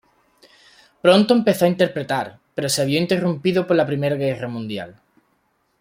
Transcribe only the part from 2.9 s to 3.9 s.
interrumpido por la